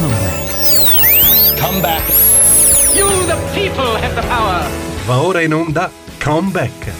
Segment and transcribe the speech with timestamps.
[0.00, 1.58] Comeback.
[1.60, 2.08] Comeback.
[2.96, 4.66] You, the people, have the power.
[5.04, 6.90] Va ora in onda Comeback.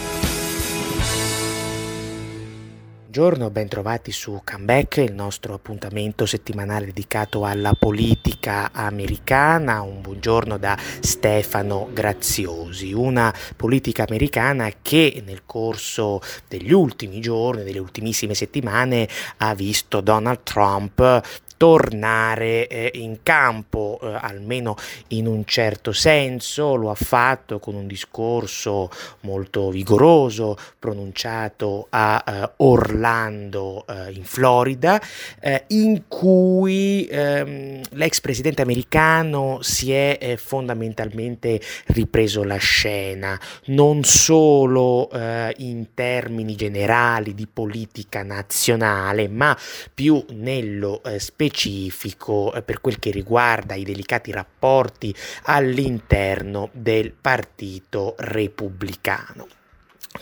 [3.05, 9.81] Buongiorno, ben trovati su Comeback, il nostro appuntamento settimanale dedicato alla politica americana.
[9.81, 17.79] Un buongiorno da Stefano Graziosi, una politica americana che nel corso degli ultimi giorni, delle
[17.79, 19.09] ultimissime settimane,
[19.39, 24.77] ha visto Donald Trump tornare eh, in campo, eh, almeno
[25.09, 28.89] in un certo senso, lo ha fatto con un discorso
[29.21, 34.99] molto vigoroso pronunciato a eh, Orlando eh, in Florida,
[35.39, 44.03] eh, in cui ehm, l'ex presidente americano si è eh, fondamentalmente ripreso la scena, non
[44.03, 49.57] solo in termini generali di politica nazionale, ma
[49.93, 55.15] più nello specifico specifico eh, per quel che riguarda i delicati rapporti
[55.45, 59.60] all'interno del Partito Repubblicano.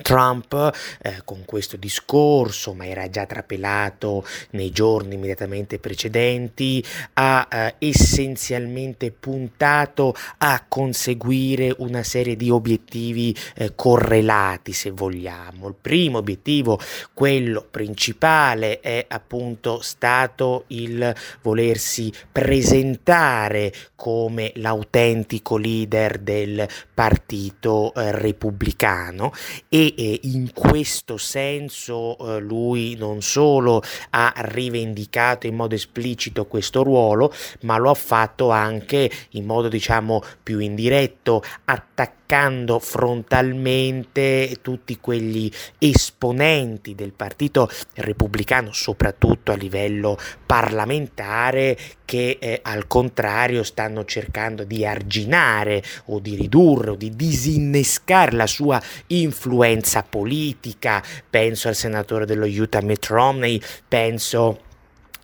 [0.02, 0.52] Trump
[1.00, 9.10] eh, con questo discorso, ma era già trapelato nei giorni immediatamente precedenti, ha eh, essenzialmente
[9.10, 15.68] puntato a conseguire una serie di obiettivi eh, correlati, se vogliamo.
[15.68, 16.78] Il primo obiettivo,
[17.14, 29.32] quello principale, è appunto stato il volersi presentare come l'autentico leader del partito eh, repubblicano
[29.86, 37.32] e in questo senso eh, lui non solo ha rivendicato in modo esplicito questo ruolo,
[37.62, 46.94] ma lo ha fatto anche in modo diciamo più indiretto, attaccando frontalmente tutti quegli esponenti
[46.94, 55.82] del Partito Repubblicano, soprattutto a livello parlamentare, che eh, al contrario stanno cercando di arginare
[56.06, 59.66] o di ridurre o di disinnescare la sua influenza
[60.02, 61.02] politica.
[61.28, 64.60] Penso al senatore dello Utah Mitt Romney, penso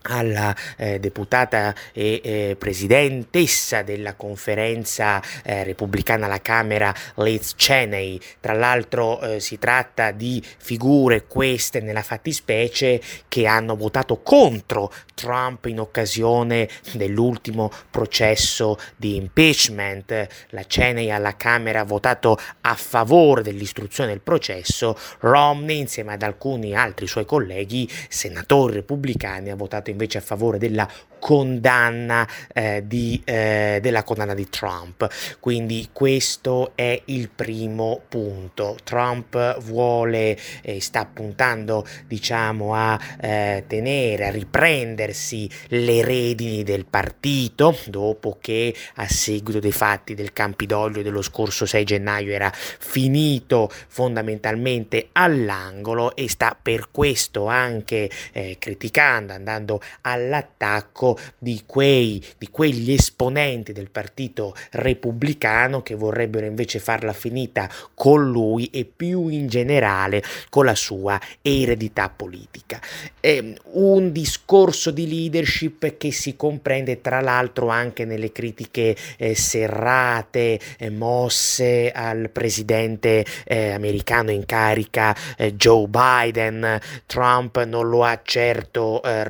[0.07, 8.19] alla eh, deputata e eh, presidentessa della conferenza eh, repubblicana alla Camera Liz Cheney.
[8.41, 15.67] Tra l'altro eh, si tratta di figure queste nella fattispecie che hanno votato contro Trump
[15.67, 20.27] in occasione dell'ultimo processo di impeachment.
[20.51, 26.75] La Cheney alla Camera ha votato a favore dell'istruzione del processo, Romney insieme ad alcuni
[26.75, 30.89] altri suoi colleghi senatori repubblicani ha votato invece a favore della
[31.25, 35.09] condanna, eh, di, eh, della condanna di Trump.
[35.41, 38.77] Quindi questo è il primo punto.
[38.85, 47.75] Trump vuole eh, sta puntando diciamo a eh, tenere, a riprendersi le redini del partito
[47.87, 55.09] dopo che a seguito dei fatti del Campidoglio dello scorso 6 gennaio era finito fondamentalmente
[55.13, 63.73] all'angolo e sta per questo anche eh, criticando, andando all'attacco di, quei, di quegli esponenti
[63.73, 70.65] del partito repubblicano che vorrebbero invece farla finita con lui e più in generale con
[70.65, 72.81] la sua eredità politica.
[73.21, 73.43] È
[73.73, 80.91] un discorso di leadership che si comprende tra l'altro anche nelle critiche eh, serrate eh,
[80.91, 86.79] mosse al presidente eh, americano in carica eh, Joe Biden.
[87.07, 89.25] Trump non lo ha certo eh,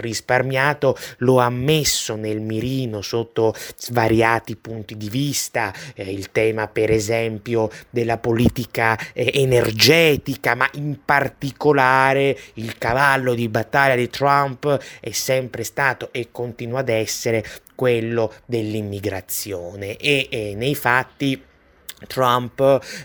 [0.45, 6.91] risparmiato, lo ha messo nel mirino sotto svariati punti di vista, eh, il tema per
[6.91, 15.11] esempio della politica eh, energetica, ma in particolare il cavallo di battaglia di Trump è
[15.11, 17.45] sempre stato e continua ad essere
[17.75, 19.97] quello dell'immigrazione.
[19.97, 21.43] E, e nei fatti
[22.07, 22.61] Trump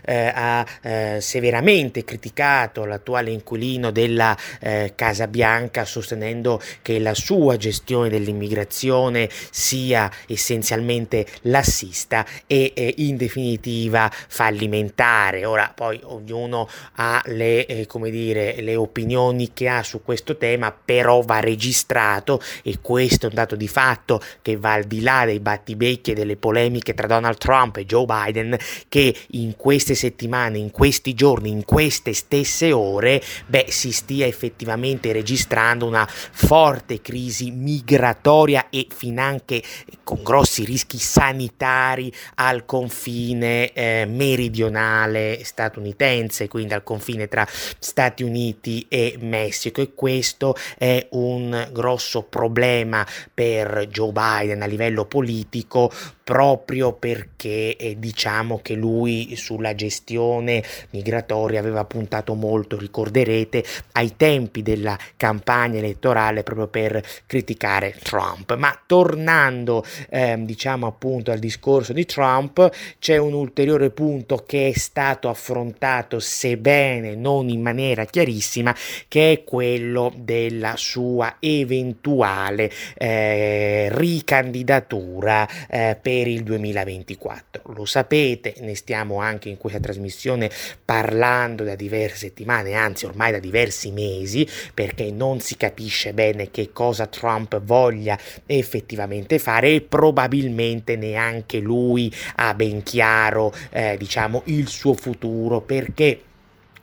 [0.06, 7.58] eh, ha eh, severamente criticato l'attuale inquilino della eh, Casa Bianca sostenendo che la sua
[7.58, 15.46] gestione dell'immigrazione sia essenzialmente lassista e in definitiva fallimentare.
[15.46, 20.72] Ora poi ognuno ha le, eh, come dire, le opinioni che ha su questo tema,
[20.72, 25.26] però va registrato e questo è un dato di fatto che va al di là
[25.26, 28.58] dei battibecchi e delle polemiche tra Donald Trump e Joe Biden
[28.90, 35.14] che in queste settimane, in questi giorni, in queste stesse ore, beh, si stia effettivamente
[35.14, 39.62] registrando una forte crisi migratoria e finanche
[40.04, 48.86] con grossi rischi sanitari al confine eh, meridionale statunitense, quindi al confine tra Stati Uniti
[48.90, 49.82] e Messico.
[49.82, 55.92] E questo è un grosso problema per Joe Biden a livello politico
[56.30, 64.62] proprio perché eh, diciamo che lui sulla gestione migratoria aveva puntato molto, ricorderete, ai tempi
[64.62, 68.56] della campagna elettorale proprio per criticare Trump.
[68.58, 74.78] Ma tornando eh, diciamo appunto al discorso di Trump, c'è un ulteriore punto che è
[74.78, 78.76] stato affrontato sebbene non in maniera chiarissima,
[79.08, 87.74] che è quello della sua eventuale eh, ricandidatura eh, per per il 2024.
[87.76, 90.52] Lo sapete, ne stiamo anche in questa trasmissione
[90.84, 96.72] parlando da diverse settimane, anzi ormai da diversi mesi, perché non si capisce bene che
[96.74, 104.68] cosa Trump voglia effettivamente fare e probabilmente neanche lui ha ben chiaro, eh, diciamo, il
[104.68, 106.24] suo futuro perché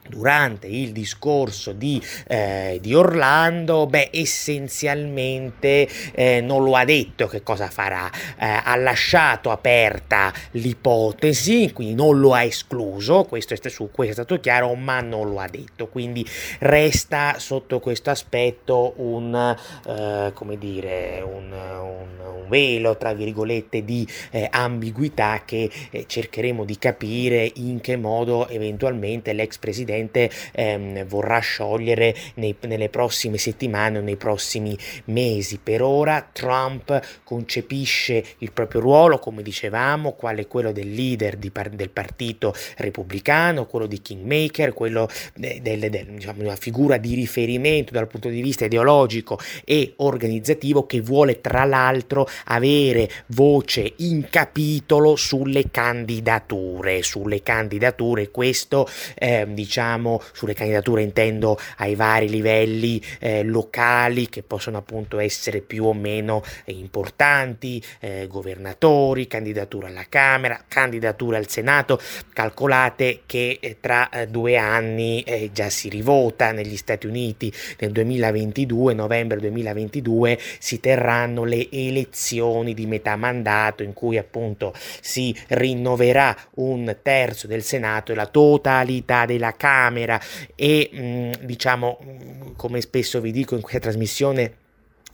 [0.08, 7.43] durante il discorso di, eh, di, Orlando, beh, essenzialmente eh, non lo ha detto che
[7.43, 13.91] cosa farà, eh, ha lasciato aperta l'ipotesi, quindi non lo ha escluso, questo è, su,
[13.91, 16.26] questo è stato chiaro, ma non lo ha detto, quindi
[16.61, 19.56] resta sotto questo aspetto un,
[19.87, 26.64] eh, come dire, un, un, un, velo, tra virgolette, di eh, ambiguità che eh, cercheremo
[26.64, 33.38] di capire in che modo eventualmente l'ex presidente probabilmente ehm, vorrà sciogliere nei, nelle prossime
[33.38, 34.76] settimane o nei prossimi
[35.06, 35.58] mesi.
[35.62, 41.90] Per ora Trump concepisce il proprio ruolo, come dicevamo, quale quello del leader di, del
[41.90, 48.06] partito repubblicano, quello di kingmaker, quello de, de, de, diciamo, una figura di riferimento dal
[48.06, 55.70] punto di vista ideologico e organizzativo che vuole tra l'altro avere voce in capitolo sulle
[55.70, 64.29] candidature, sulle candidature questo eh, diciamo diciamo, sulle candidature intendo ai vari livelli eh, locali
[64.29, 71.49] che possono appunto essere più o meno importanti, eh, governatori, candidatura alla Camera, candidatura al
[71.49, 72.00] Senato,
[72.33, 77.53] calcolate che eh, tra eh, due anni eh, già si rivota negli Stati Uniti.
[77.79, 85.37] Nel 2022, novembre 2022 si terranno le elezioni di metà mandato in cui appunto si
[85.49, 90.19] rinnoverà un terzo del Senato e la totalità della Camera Camera
[90.55, 94.64] e mm, diciamo mm, come spesso vi dico in questa trasmissione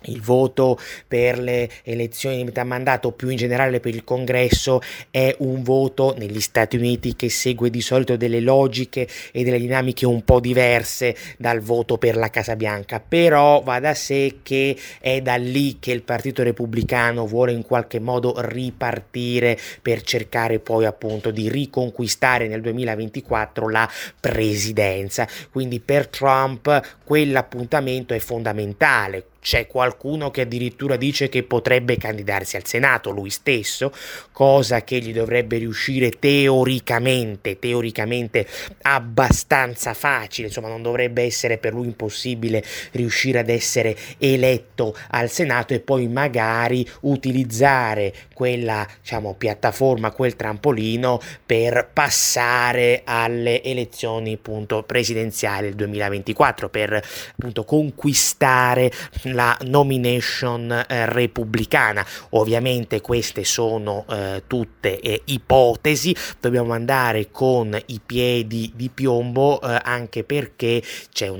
[0.06, 5.34] il voto per le elezioni di metà mandato, più in generale per il congresso, è
[5.38, 10.24] un voto negli Stati Uniti che segue di solito delle logiche e delle dinamiche un
[10.24, 15.36] po' diverse dal voto per la Casa Bianca, però va da sé che è da
[15.36, 21.48] lì che il Partito Repubblicano vuole in qualche modo ripartire per cercare poi appunto di
[21.48, 23.88] riconquistare nel 2024 la
[24.20, 25.26] presidenza.
[25.50, 32.64] Quindi per Trump quell'appuntamento è fondamentale c'è qualcuno che addirittura dice che potrebbe candidarsi al
[32.64, 33.92] Senato lui stesso,
[34.30, 38.46] cosa che gli dovrebbe riuscire teoricamente, teoricamente
[38.82, 42.62] abbastanza facile, insomma non dovrebbe essere per lui impossibile
[42.92, 51.20] riuscire ad essere eletto al Senato e poi magari utilizzare quella diciamo, piattaforma, quel trampolino
[51.44, 57.02] per passare alle elezioni appunto presidenziali del 2024 per
[57.36, 58.90] appunto conquistare
[59.32, 62.04] la nomination eh, repubblicana.
[62.30, 69.78] Ovviamente queste sono eh, tutte eh, ipotesi, dobbiamo andare con i piedi di piombo eh,
[69.82, 70.82] anche perché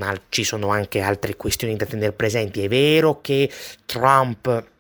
[0.00, 2.62] al- ci sono anche altre questioni da tenere presenti.
[2.64, 3.50] È vero che
[3.86, 4.70] Trump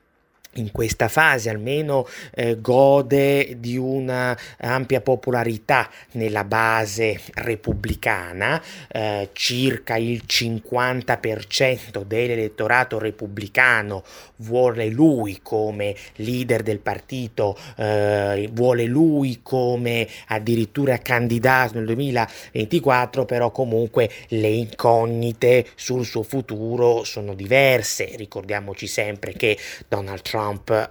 [0.54, 9.96] in questa fase almeno eh, gode di una ampia popolarità nella base repubblicana, eh, circa
[9.96, 14.02] il 50% dell'elettorato repubblicano
[14.36, 23.50] vuole lui come leader del partito, eh, vuole lui come addirittura candidato nel 2024, però
[23.50, 28.12] comunque le incognite sul suo futuro sono diverse.
[28.16, 29.56] Ricordiamoci sempre che
[29.88, 30.41] Donald Trump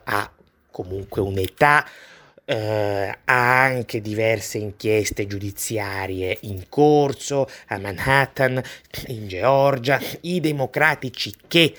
[0.03, 0.31] ha
[0.71, 1.85] comunque un'età
[2.51, 8.61] eh, ha anche diverse inchieste giudiziarie in corso a Manhattan,
[9.07, 11.73] in Georgia, i democratici che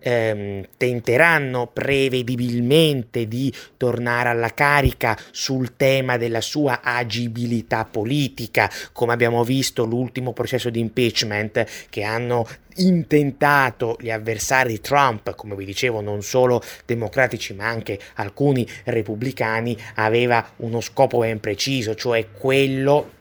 [0.00, 9.44] ehm, tenteranno prevedibilmente di tornare alla carica sul tema della sua agibilità politica, come abbiamo
[9.44, 16.22] visto l'ultimo processo di impeachment che hanno intentato gli avversari Trump, come vi dicevo, non
[16.22, 23.20] solo democratici ma anche alcuni repubblicani, aveva uno scopo ben preciso, cioè quello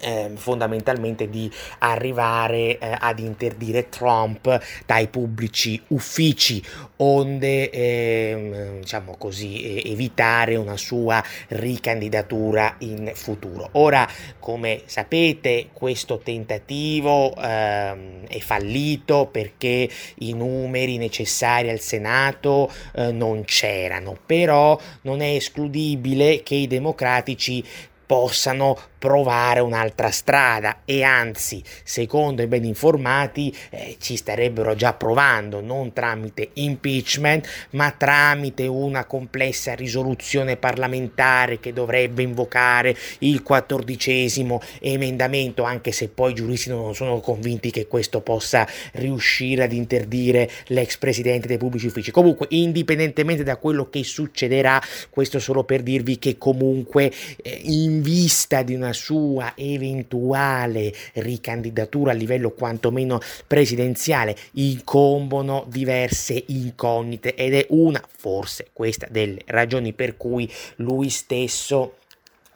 [0.00, 6.62] eh, fondamentalmente di arrivare eh, ad interdire Trump dai pubblici uffici,
[6.96, 13.68] onde eh, diciamo così evitare una sua ricandidatura in futuro.
[13.72, 14.08] Ora,
[14.38, 23.44] come sapete, questo tentativo ehm, è fallito perché i numeri necessari al Senato eh, non
[23.44, 27.64] c'erano, però non è escludibile che i democratici
[28.12, 35.60] possano provare un'altra strada e anzi, secondo i ben informati, eh, ci starebbero già provando,
[35.60, 45.64] non tramite impeachment, ma tramite una complessa risoluzione parlamentare che dovrebbe invocare il quattordicesimo emendamento,
[45.64, 50.98] anche se poi i giuristi non sono convinti che questo possa riuscire ad interdire l'ex
[50.98, 52.10] presidente dei pubblici uffici.
[52.12, 57.10] Comunque, indipendentemente da quello che succederà, questo solo per dirvi che comunque
[57.42, 67.34] eh, in vista di una sua eventuale ricandidatura a livello quantomeno presidenziale incombono diverse incognite
[67.34, 71.94] ed è una forse questa delle ragioni per cui lui stesso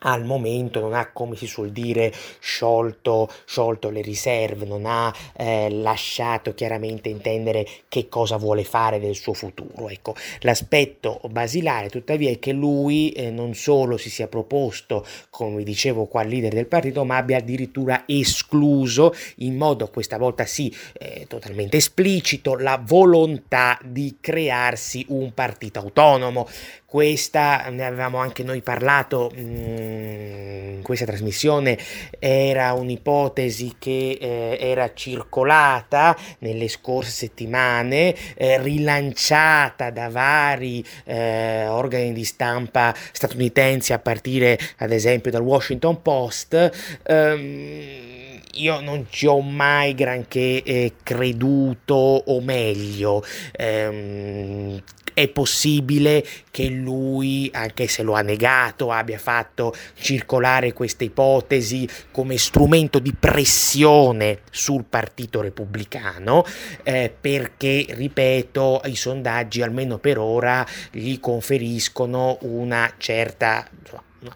[0.07, 5.69] al momento non ha, come si suol dire, sciolto, sciolto le riserve, non ha eh,
[5.71, 9.89] lasciato chiaramente intendere che cosa vuole fare del suo futuro.
[9.89, 16.07] Ecco, l'aspetto basilare tuttavia è che lui eh, non solo si sia proposto, come dicevo
[16.07, 21.77] qua, leader del partito, ma abbia addirittura escluso in modo questa volta sì eh, totalmente
[21.77, 26.47] esplicito la volontà di crearsi un partito autonomo
[26.87, 31.79] questa ne avevamo anche noi parlato mm, in questa trasmissione,
[32.19, 42.12] era un'ipotesi che eh, era circolata nelle scorse settimane, eh, rilanciata da vari eh, organi
[42.12, 47.00] di stampa statunitensi a partire ad esempio dal Washington Post.
[47.09, 48.25] Um,
[48.57, 53.23] io non ci ho mai granché eh, creduto, o meglio,
[53.53, 54.83] ehm,
[55.17, 62.37] è possibile che lui, anche se lo ha negato, abbia fatto circolare questa ipotesi come
[62.37, 66.45] strumento di pressione sul Partito Repubblicano,
[66.83, 73.69] eh, perché, ripeto, i sondaggi, almeno per ora, gli conferiscono una certa...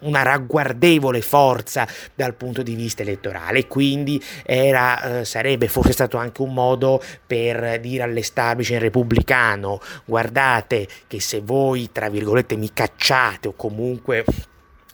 [0.01, 6.43] Una ragguardevole forza dal punto di vista elettorale, quindi era, eh, sarebbe forse stato anche
[6.43, 13.55] un modo per dire all'establishment repubblicano guardate che se voi tra virgolette mi cacciate o
[13.55, 14.25] comunque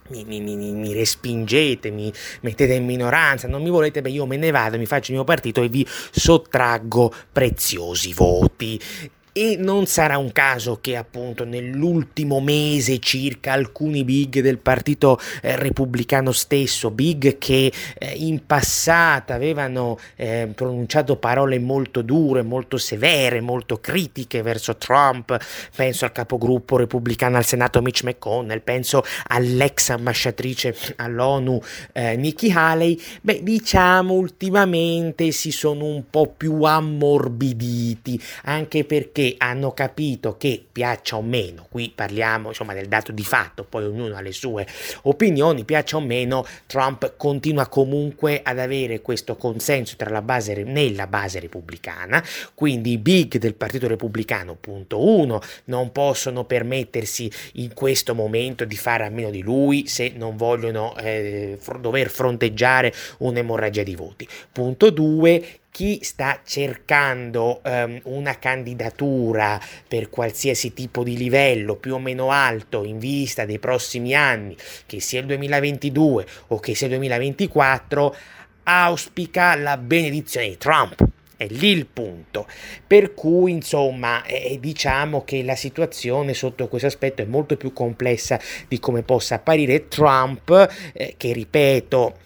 [0.08, 4.36] mi, mi, mi, mi, respingete, mi mettete in minoranza, non mi volete, beh io me
[4.36, 8.80] ne vado, mi faccio il mio partito e vi sottraggo preziosi voti.
[9.38, 15.56] E non sarà un caso che appunto nell'ultimo mese circa alcuni big del partito eh,
[15.56, 23.42] repubblicano stesso, big che eh, in passato avevano eh, pronunciato parole molto dure, molto severe,
[23.42, 25.36] molto critiche verso Trump,
[25.76, 31.60] penso al capogruppo repubblicano al Senato Mitch McConnell, penso all'ex ambasciatrice all'ONU
[31.92, 39.72] eh, Nikki Haley, beh diciamo ultimamente si sono un po' più ammorbiditi, anche perché hanno
[39.72, 44.20] capito che piaccia o meno, qui parliamo insomma del dato di fatto, poi ognuno ha
[44.20, 44.66] le sue
[45.02, 51.06] opinioni, piaccia o meno, Trump continua comunque ad avere questo consenso tra la base, nella
[51.06, 52.22] base repubblicana,
[52.54, 58.76] quindi i big del Partito Repubblicano, punto uno, non possono permettersi in questo momento di
[58.76, 64.28] fare a meno di lui se non vogliono eh, dover fronteggiare un'emorragia di voti.
[64.52, 71.98] Punto due, chi sta cercando um, una candidatura per qualsiasi tipo di livello più o
[71.98, 74.56] meno alto in vista dei prossimi anni,
[74.86, 78.16] che sia il 2022 o che sia il 2024,
[78.62, 81.06] auspica la benedizione di Trump.
[81.36, 82.46] È lì il punto.
[82.86, 88.40] Per cui, insomma, eh, diciamo che la situazione sotto questo aspetto è molto più complessa
[88.66, 92.24] di come possa apparire Trump, eh, che ripeto,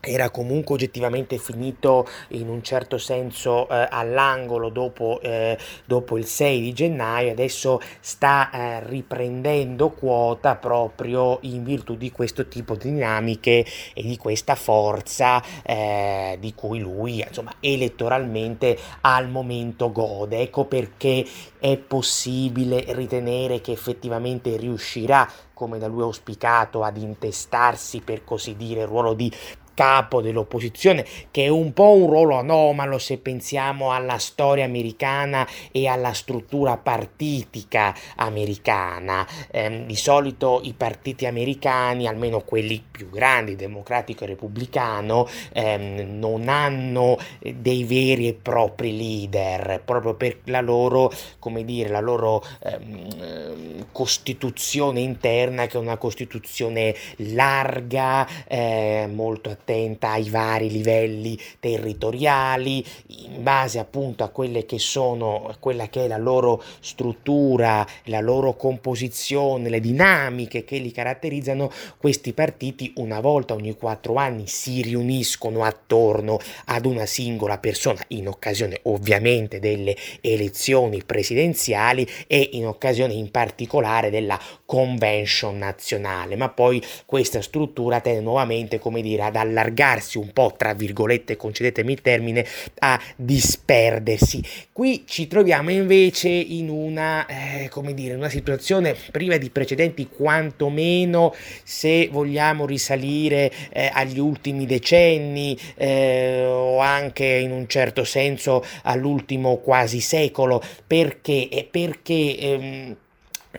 [0.00, 6.60] era comunque oggettivamente finito in un certo senso eh, all'angolo dopo, eh, dopo, il 6
[6.60, 13.64] di gennaio, adesso sta eh, riprendendo quota proprio in virtù di questo tipo di dinamiche
[13.94, 20.40] e di questa forza eh, di cui lui insomma, elettoralmente al momento gode.
[20.40, 21.24] Ecco perché
[21.58, 28.82] è possibile ritenere che effettivamente riuscirà come da lui auspicato ad intestarsi per così dire
[28.82, 29.32] il ruolo di
[29.76, 35.86] capo dell'opposizione, che è un po' un ruolo anomalo se pensiamo alla storia americana e
[35.86, 39.26] alla struttura partitica americana.
[39.50, 46.48] Eh, di solito i partiti americani, almeno quelli più grandi, democratico e repubblicano, ehm, non
[46.48, 53.88] hanno dei veri e propri leader, proprio per la loro, come dire, la loro ehm,
[53.92, 62.84] costituzione interna, che è una costituzione larga, eh, molto attenta attenta ai vari livelli territoriali
[63.24, 68.54] in base appunto a quelle che sono quella che è la loro struttura, la loro
[68.54, 75.64] composizione, le dinamiche che li caratterizzano, questi partiti una volta ogni quattro anni si riuniscono
[75.64, 83.30] attorno ad una singola persona in occasione ovviamente delle elezioni presidenziali e in occasione in
[83.32, 90.18] particolare della convention nazionale, ma poi questa struttura tende nuovamente come dire ad allargare allargarsi
[90.18, 92.46] un po', tra virgolette, concedetemi il termine,
[92.80, 94.42] a disperdersi.
[94.72, 101.34] Qui ci troviamo invece in una, eh, come dire, una situazione priva di precedenti, quantomeno
[101.64, 109.56] se vogliamo risalire eh, agli ultimi decenni eh, o anche in un certo senso all'ultimo
[109.56, 111.68] quasi secolo, perché?
[111.70, 112.96] Perché ehm,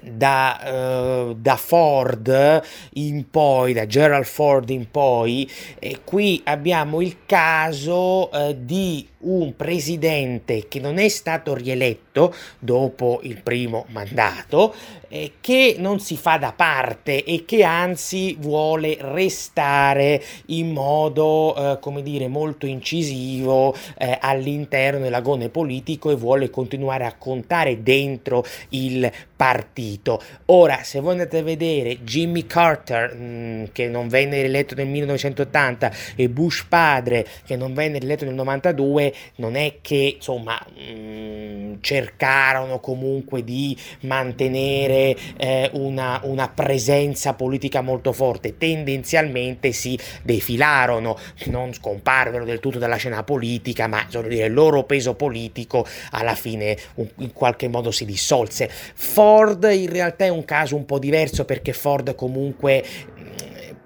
[0.01, 2.61] da, uh, da, Ford
[2.93, 9.55] in poi, da Gerald Ford in poi, e qui abbiamo il caso uh, di un
[9.55, 12.06] presidente che non è stato rieletto
[12.59, 14.73] dopo il primo mandato,
[15.09, 21.79] eh, che non si fa da parte e che anzi vuole restare in modo, eh,
[21.79, 29.09] come dire, molto incisivo eh, all'interno dell'agone politico e vuole continuare a contare dentro il
[29.37, 30.21] partito.
[30.47, 34.87] Ora, se voi andate a vedere Jimmy Carter, mh, mm, che non venne rieletto nel
[34.87, 40.91] 1980, e Bush padre, che non venne rieletto nel 92, non è che insomma mh,
[40.91, 41.73] mm,
[42.07, 51.73] cercarono comunque di mantenere eh, una, una, presenza politica molto forte, tendenzialmente si defilarono, non
[51.73, 56.77] scomparvero del tutto dalla scena politica, ma dire, il loro peso politico alla fine
[57.17, 58.69] in qualche modo si dissolse.
[58.69, 62.83] Ford in realtà è un caso un po' diverso perché Ford comunque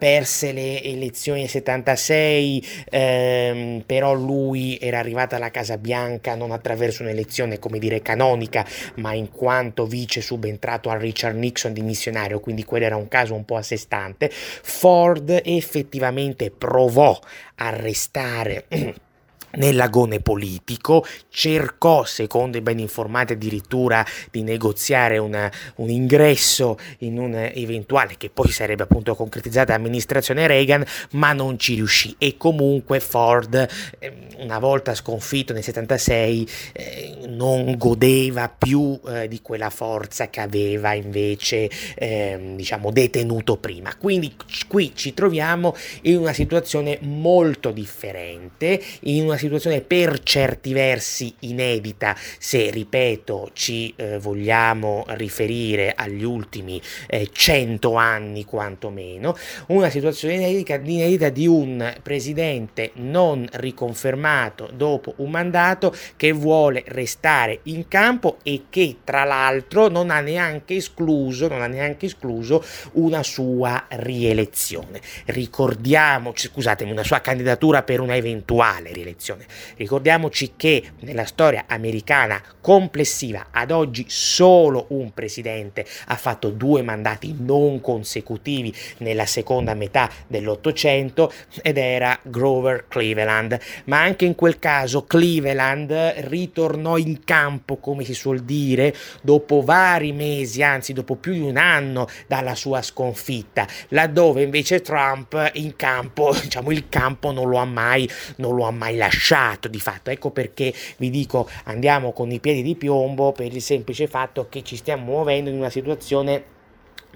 [0.02, 7.04] perse le elezioni del 76, ehm, però lui era arrivato alla Casa Bianca non attraverso
[7.04, 12.86] un'elezione, come dire, canonica, ma in quanto vice subentrato a Richard Nixon dimissionario, quindi quello
[12.86, 14.28] era un caso un po' a sé stante.
[14.32, 17.20] Ford effettivamente provò
[17.58, 18.66] a restare
[19.54, 27.36] nell'agone politico, cercò, secondo i ben informati, addirittura di negoziare una, un ingresso in un
[27.36, 33.68] eventuale, che poi sarebbe appunto concretizzata amministrazione Reagan, ma non ci riuscì e comunque Ford,
[34.00, 40.40] ehm, una volta sconfitto nel 76, eh, non godeva più eh, di quella forza che
[40.42, 43.96] aveva invece, eh, diciamo, detenuto prima.
[43.96, 44.34] Quindi
[44.68, 52.16] qui ci troviamo in una situazione molto differente, in una situazione per certi versi inedita
[52.38, 59.36] se, ripeto, ci eh, vogliamo riferire agli ultimi eh, 100 anni quantomeno,
[59.68, 67.60] una situazione inedita, inedita di un presidente non riconfermato dopo un mandato che vuole restare
[67.64, 73.24] in campo e che tra l'altro non ha neanche escluso, non ha neanche escluso una
[73.24, 75.02] sua rielezione.
[75.26, 79.46] Ricordiamoci, scusatemi, una sua candidatura per una eventuale rielezione nazione.
[79.78, 87.36] Ricordiamoci che nella storia americana complessiva ad oggi solo un presidente ha fatto due mandati
[87.38, 95.06] non consecutivi nella seconda metà dell'Ottocento ed era Grover Cleveland, ma anche in quel caso
[95.06, 101.40] Cleveland ritornò in campo, come si suol dire, dopo vari mesi, anzi dopo più di
[101.40, 107.58] un anno dalla sua sconfitta, laddove invece Trump in campo, diciamo il campo non lo
[107.58, 110.10] ha mai, non lo ha mai lasciato lasciato di fatto.
[110.10, 114.64] Ecco perché vi dico andiamo con i piedi di piombo per il semplice fatto che
[114.64, 116.60] ci stiamo muovendo in una situazione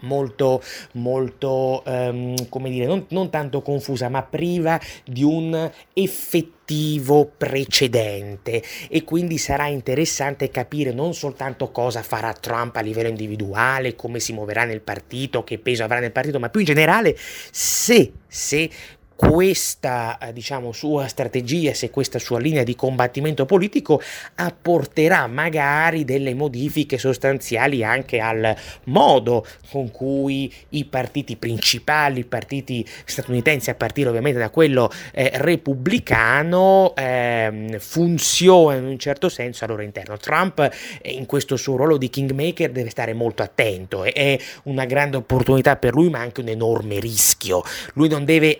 [0.01, 0.61] molto,
[0.93, 9.03] molto um, come dire, non, non tanto confusa, ma priva di un effettivo precedente e
[9.03, 14.65] quindi sarà interessante capire non soltanto cosa farà Trump a livello individuale, come si muoverà
[14.65, 18.69] nel partito, che peso avrà nel partito, ma più in generale se, se
[19.15, 24.01] questa eh, diciamo, sua strategia, se questa sua linea di combattimento politico
[24.35, 32.85] apporterà magari delle modifiche sostanziali anche al modo con cui i partiti principali, i partiti
[33.05, 39.69] statunitensi, a partire ovviamente da quello eh, repubblicano, eh, funzionano in un certo senso al
[39.69, 40.17] loro interno.
[40.17, 45.17] Trump eh, in questo suo ruolo di kingmaker deve stare molto attento, è una grande
[45.17, 47.63] opportunità per lui ma anche un enorme rischio.
[47.93, 48.59] Lui non deve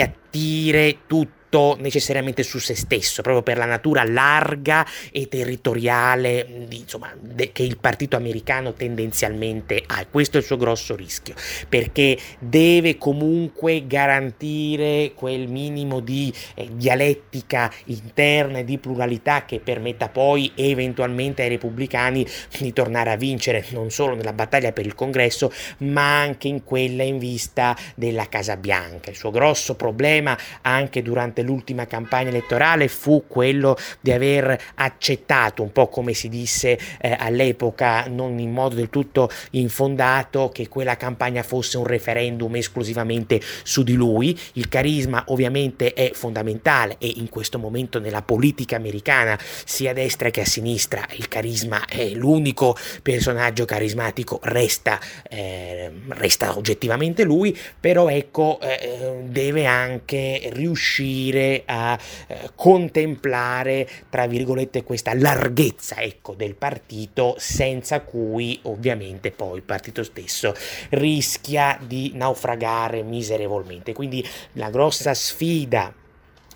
[0.00, 6.78] appiattire tutto tutto necessariamente su se stesso, proprio per la natura larga e territoriale di,
[6.78, 10.04] insomma, de, che il partito americano tendenzialmente ha.
[10.10, 11.34] Questo è il suo grosso rischio,
[11.68, 20.08] perché deve comunque garantire quel minimo di eh, dialettica interna e di pluralità che permetta
[20.08, 22.26] poi eventualmente ai repubblicani
[22.58, 27.04] di tornare a vincere non solo nella battaglia per il congresso, ma anche in quella
[27.04, 29.10] in vista della Casa Bianca.
[29.10, 35.72] Il suo grosso problema anche durante l'ultima campagna elettorale fu quello di aver accettato, un
[35.72, 41.42] po' come si disse eh, all'epoca, non in modo del tutto infondato, che quella campagna
[41.42, 44.38] fosse un referendum esclusivamente su di lui.
[44.54, 50.30] Il carisma ovviamente è fondamentale e in questo momento nella politica americana, sia a destra
[50.30, 58.08] che a sinistra, il carisma è l'unico personaggio carismatico, resta, eh, resta oggettivamente lui, però
[58.08, 66.54] ecco, eh, deve anche riuscire riuscire a eh, contemplare, tra virgolette, questa larghezza ecco, del
[66.54, 70.54] partito, senza cui ovviamente poi il partito stesso
[70.90, 73.92] rischia di naufragare miserevolmente.
[73.92, 75.92] Quindi la grossa sfida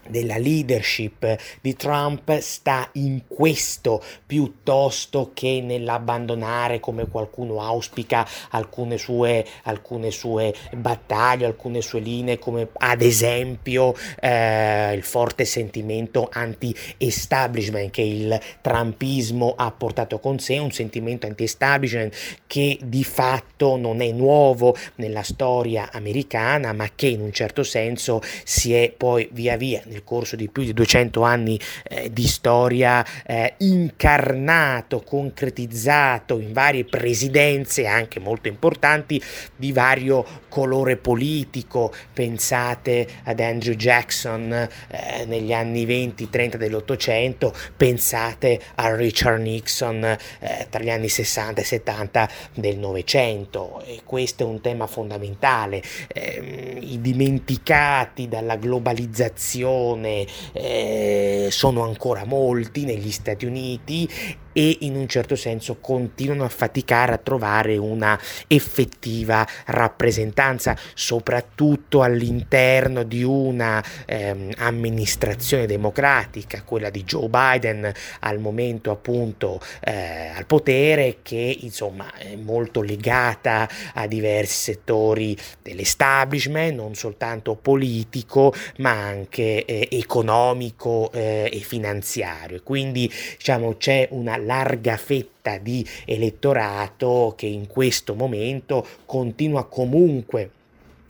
[0.09, 9.45] della leadership di Trump sta in questo piuttosto che nell'abbandonare come qualcuno auspica alcune sue,
[9.65, 18.03] alcune sue battaglie, alcune sue linee come ad esempio eh, il forte sentimento anti-establishment che
[18.03, 22.15] il trumpismo ha portato con sé, un sentimento anti-establishment
[22.47, 28.21] che di fatto non è nuovo nella storia americana ma che in un certo senso
[28.45, 33.05] si è poi via via nel corso di più di 200 anni eh, di storia
[33.27, 39.23] eh, incarnato, concretizzato in varie presidenze anche molto importanti
[39.57, 41.93] di vario colore politico.
[42.13, 50.83] Pensate ad Andrew Jackson eh, negli anni 20-30 dell'Ottocento, pensate a Richard Nixon eh, tra
[50.83, 55.83] gli anni 60 e 70 del Novecento e questo è un tema fondamentale.
[56.09, 64.09] Ehm, I dimenticati dalla globalizzazione persone eh, sono ancora molti negli Stati Uniti
[64.53, 73.03] e in un certo senso continuano a faticare a trovare una effettiva rappresentanza, soprattutto all'interno
[73.03, 81.19] di una ehm, amministrazione democratica, quella di Joe Biden al momento appunto eh, al potere,
[81.23, 89.89] che insomma è molto legata a diversi settori dell'establishment, non soltanto politico, ma anche eh,
[89.91, 92.63] economico eh, e finanziario.
[92.63, 100.51] Quindi diciamo c'è una larga fetta di elettorato che in questo momento continua comunque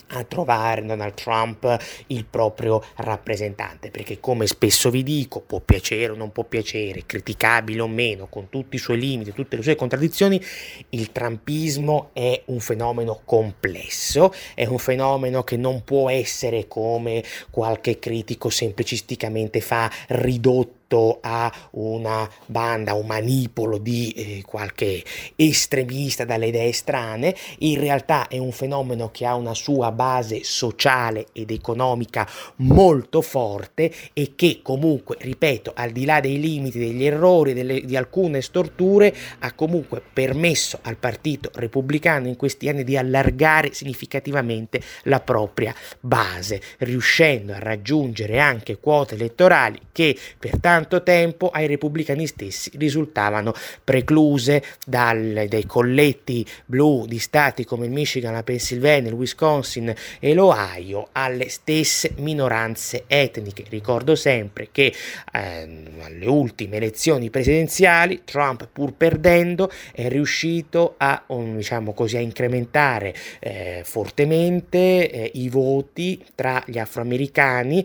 [0.08, 1.76] a trovare Donald Trump
[2.08, 7.80] il proprio rappresentante, perché come spesso vi dico, può piacere o non può piacere, criticabile
[7.80, 10.42] o meno, con tutti i suoi limiti, tutte le sue contraddizioni,
[10.90, 17.98] il trumpismo è un fenomeno complesso, è un fenomeno che non può essere come qualche
[17.98, 20.77] critico semplicisticamente fa ridotto
[21.20, 25.05] a una banda, un manipolo di eh, qualche
[25.37, 31.27] estremista dalle idee strane, in realtà è un fenomeno che ha una sua base sociale
[31.33, 37.53] ed economica molto forte e che comunque, ripeto, al di là dei limiti, degli errori,
[37.53, 43.72] delle, di alcune storture, ha comunque permesso al Partito Repubblicano in questi anni di allargare
[43.72, 51.66] significativamente la propria base, riuscendo a raggiungere anche quote elettorali che per tanto tempo ai
[51.66, 59.08] repubblicani stessi risultavano precluse dal, dai colletti blu di stati come il Michigan, la Pennsylvania,
[59.08, 63.64] il Wisconsin e l'Ohio alle stesse minoranze etniche.
[63.68, 64.94] Ricordo sempre che
[65.32, 65.68] eh,
[66.00, 73.80] alle ultime elezioni presidenziali Trump pur perdendo è riuscito a, diciamo così, a incrementare eh,
[73.82, 77.84] fortemente eh, i voti tra gli afroamericani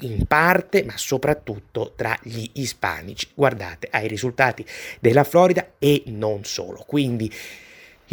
[0.00, 3.28] in parte, ma soprattutto tra gli ispanici.
[3.34, 4.64] Guardate ai risultati
[5.00, 6.84] della Florida e non solo.
[6.86, 7.32] Quindi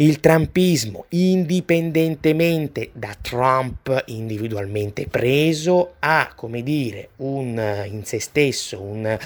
[0.02, 9.16] il trumpismo, indipendentemente da Trump individualmente preso, ha, come dire, un, in se stesso un,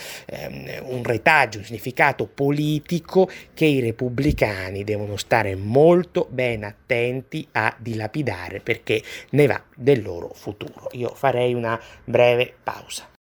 [0.49, 7.75] um, un retaggio, un significato politico che i repubblicani devono stare molto ben attenti a
[7.79, 10.89] dilapidare perché ne va del loro futuro.
[10.93, 13.16] Io farei una breve pausa.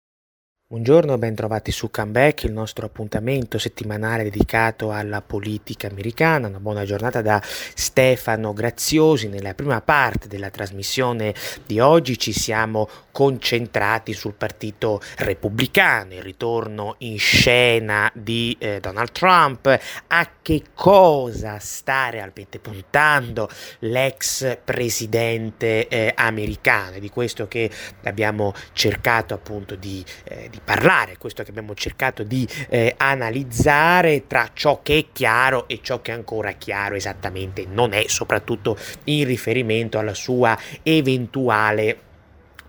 [0.74, 6.48] Buongiorno, ben trovati su Comeback, il nostro appuntamento settimanale dedicato alla politica americana.
[6.48, 9.28] Una buona giornata da Stefano Graziosi.
[9.28, 11.32] Nella prima parte della trasmissione
[11.64, 19.12] di oggi ci siamo concentrati sul partito repubblicano, il ritorno in scena di eh, Donald
[19.12, 26.96] Trump, a che cosa sta realmente puntando l'ex presidente eh, americano.
[26.96, 27.70] È di questo che
[28.02, 34.50] abbiamo cercato appunto di eh, di parlare, questo che abbiamo cercato di eh, analizzare tra
[34.52, 37.66] ciò che è chiaro e ciò che ancora chiaro esattamente.
[37.68, 42.12] Non è, soprattutto in riferimento alla sua eventuale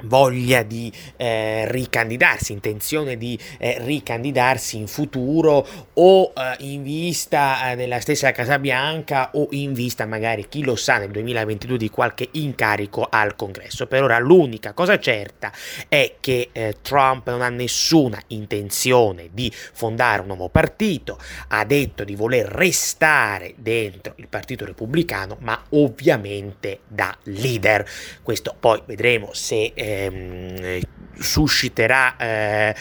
[0.04, 7.76] voglia di eh, ricandidarsi, intenzione di eh, ricandidarsi in futuro o eh, in vista eh,
[7.76, 12.30] della stessa Casa Bianca o in vista magari, chi lo sa, nel 2022 di qualche
[12.32, 13.88] incarico al congresso.
[13.88, 15.52] Per ora l'unica cosa certa
[15.88, 22.04] è che eh, Trump non ha nessuna intenzione di fondare un nuovo partito, ha detto
[22.04, 27.88] di voler restare dentro il partito repubblicano, ma ovviamente da leader.
[28.22, 30.82] Questo poi vedremo se ehm,
[31.18, 32.76] susciterà eh,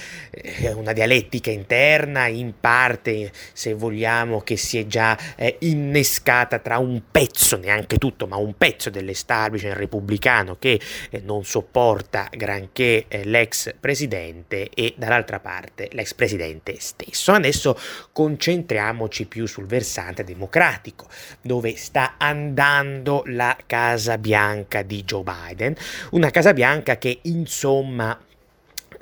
[0.74, 7.02] una dialettica interna, in parte, se vogliamo, che si è già eh, innescata tra un
[7.10, 13.74] pezzo, neanche tutto, ma un pezzo dell'establishment repubblicano che eh, non sopporta granché eh, l'ex
[13.78, 17.32] presidente e dall'altra parte l'ex presidente stesso.
[17.32, 17.78] Adesso
[18.12, 21.06] concentriamoci più sul versante democratico,
[21.40, 25.74] dove sta andando la Casa Bianca di Joe Biden,
[26.10, 28.18] una Casa Bianca che insomma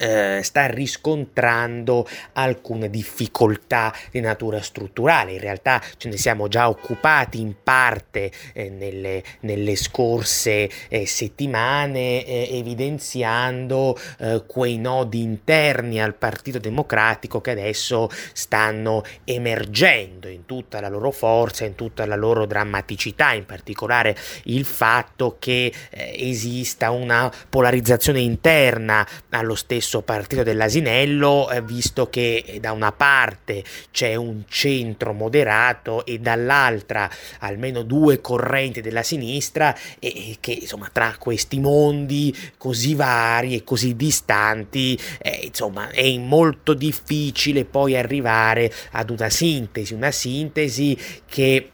[0.02, 5.32] eh, sta riscontrando alcune difficoltà di natura strutturale.
[5.32, 12.24] In realtà ce ne siamo già occupati in parte eh, nelle, nelle, scorse eh, settimane,
[12.24, 20.80] eh, evidenziando eh, quei nodi interni al Partito Democratico che adesso stanno emergendo in tutta
[20.80, 26.90] la loro forza, in tutta la loro drammaticità, in particolare il fatto che eh, esista
[26.90, 34.14] una polarizzazione interna allo stesso stesso partito dell'asinello, eh, visto che da una parte c'è
[34.14, 41.60] un centro moderato e dall'altra almeno due correnti della sinistra e, che insomma tra questi
[41.60, 49.28] mondi così vari e così distanti eh, insomma è molto difficile poi arrivare ad una
[49.28, 51.70] sintesi, una sintesi che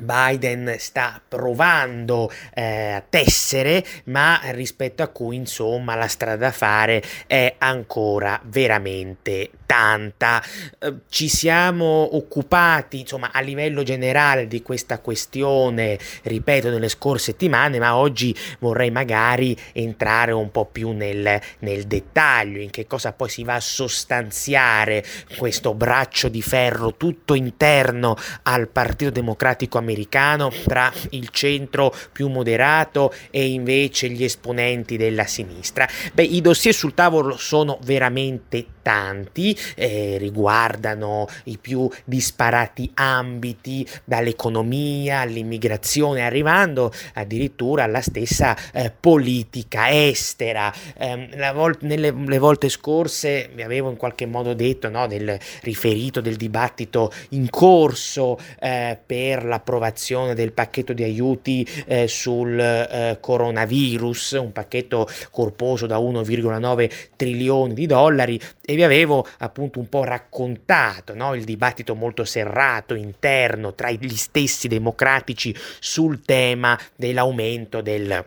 [0.00, 7.02] Biden sta provando eh, a tessere, ma rispetto a cui insomma la strada da fare
[7.26, 10.42] è ancora veramente tanta.
[10.78, 17.78] Eh, ci siamo occupati insomma a livello generale di questa questione, ripeto, nelle scorse settimane,
[17.78, 23.28] ma oggi vorrei magari entrare un po' più nel, nel dettaglio, in che cosa poi
[23.28, 25.04] si va a sostanziare
[25.36, 32.28] questo braccio di ferro tutto interno al Partito Democratico americano americano tra il centro più
[32.28, 35.88] moderato e invece gli esponenti della sinistra.
[36.12, 45.20] Beh, i dossier sul tavolo sono veramente tanti, eh, riguardano i più disparati ambiti, dall'economia
[45.20, 50.72] all'immigrazione, arrivando addirittura alla stessa eh, politica estera.
[50.96, 56.36] Eh, vol- nelle volte scorse vi avevo in qualche modo detto no, del riferito del
[56.36, 59.44] dibattito in corso eh, per
[59.80, 67.74] l'approvazione del pacchetto di aiuti eh, sul eh, coronavirus, un pacchetto corposo da 1,9 trilioni
[67.74, 71.34] di dollari e vi avevo appunto un po' raccontato no?
[71.34, 78.22] il dibattito molto serrato interno tra gli stessi democratici sul tema dell'aumento del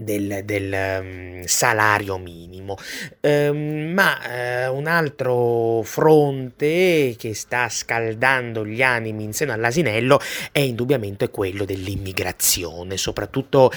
[0.00, 2.76] del, del um, salario minimo.
[3.20, 10.20] Um, ma uh, un altro fronte che sta scaldando gli animi in seno all'asinello
[10.52, 13.70] è indubbiamente quello dell'immigrazione, soprattutto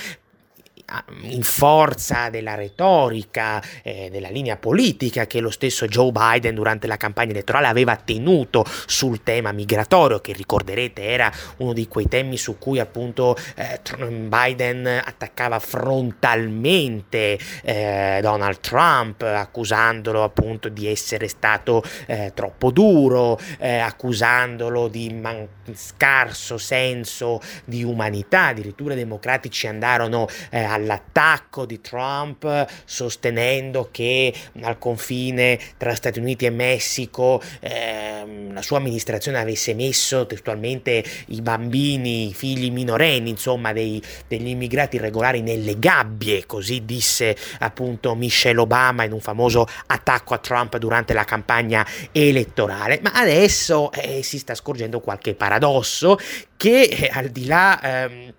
[1.22, 6.98] in forza della retorica, eh, della linea politica che lo stesso Joe Biden durante la
[6.98, 12.58] campagna elettorale aveva tenuto sul tema migratorio, che ricorderete era uno di quei temi su
[12.58, 22.32] cui appunto eh, Biden attaccava frontalmente eh, Donald Trump, accusandolo appunto di essere stato eh,
[22.34, 30.64] troppo duro, eh, accusandolo di man- scarso senso di umanità, addirittura i democratici andarono eh,
[30.74, 38.78] all'attacco di Trump sostenendo che al confine tra Stati Uniti e Messico ehm, la sua
[38.78, 45.80] amministrazione avesse messo testualmente i bambini, i figli minorenni, insomma dei, degli immigrati irregolari nelle
[45.80, 51.86] gabbie, così disse appunto Michelle Obama in un famoso attacco a Trump durante la campagna
[52.12, 53.00] elettorale.
[53.02, 56.18] Ma adesso eh, si sta scorgendo qualche paradosso
[56.58, 57.80] che eh, al di là...
[57.82, 58.34] Ehm,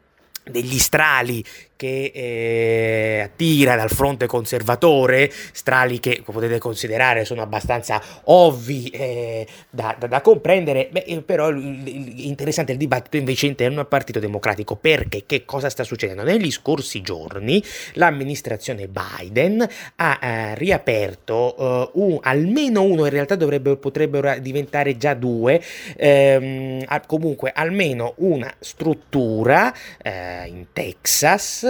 [0.45, 1.43] degli strali
[1.77, 9.97] che eh, attira dal fronte conservatore, strali che potete considerare sono abbastanza ovvi eh, da,
[9.99, 15.25] da, da, comprendere, Beh, eh, però interessante il dibattito invece interno al Partito Democratico, perché
[15.27, 16.23] che cosa sta succedendo?
[16.23, 17.63] Negli scorsi giorni
[17.95, 25.15] l'amministrazione Biden ha eh, riaperto eh, un, almeno uno, in realtà dovrebbe, potrebbero diventare già
[25.15, 25.61] due,
[25.97, 31.64] ehm, comunque almeno una struttura eh, in Texas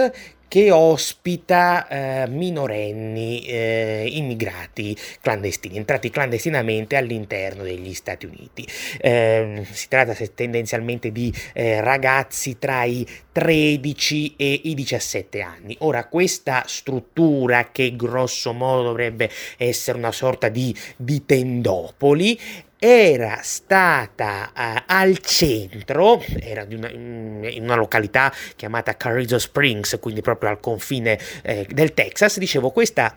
[0.47, 8.65] che ospita eh, minorenni eh, immigrati clandestini, entrati clandestinamente all'interno degli Stati Uniti.
[9.01, 15.75] Eh, si tratta tendenzialmente di eh, ragazzi tra i 13 e i 17 anni.
[15.79, 22.39] Ora, questa struttura, che grosso modo dovrebbe essere una sorta di, di tendopoli,
[22.77, 30.49] era stata uh, al centro, era una, in una località chiamata Carrizo Springs, quindi proprio
[30.49, 33.15] al confine eh, del Texas, dicevo questa